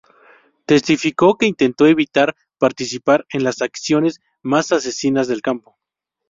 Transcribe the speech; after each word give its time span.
Testificó 0.65 1.37
que 1.37 1.45
intentó 1.45 1.85
evitar 1.85 2.35
participar 2.57 3.27
en 3.31 3.43
las 3.43 3.61
acciones 3.61 4.19
más 4.41 4.71
asesinas 4.71 5.27
del 5.27 5.43
campo. 5.43 5.77